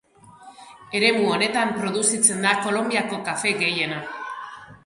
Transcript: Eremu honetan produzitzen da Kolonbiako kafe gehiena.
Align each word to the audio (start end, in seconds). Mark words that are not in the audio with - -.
Eremu 0.99 1.27
honetan 1.33 1.75
produzitzen 1.81 2.43
da 2.49 2.57
Kolonbiako 2.65 3.23
kafe 3.29 3.55
gehiena. 3.63 4.05